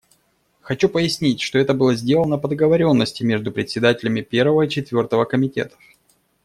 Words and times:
Хочу 0.61 0.89
пояснить, 0.89 1.41
что 1.41 1.59
это 1.59 1.75
было 1.75 1.93
сделано 1.93 2.39
по 2.39 2.47
договоренности 2.47 3.21
между 3.21 3.51
председателями 3.51 4.21
Первого 4.21 4.63
и 4.63 4.67
Четвертого 4.69 5.25
комитетов. 5.25 5.77